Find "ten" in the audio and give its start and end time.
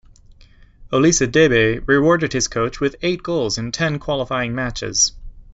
3.71-3.99